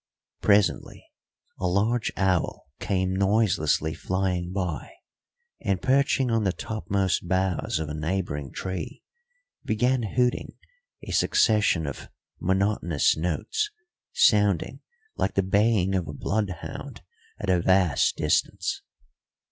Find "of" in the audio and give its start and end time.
7.77-7.87, 11.85-12.09, 15.93-16.07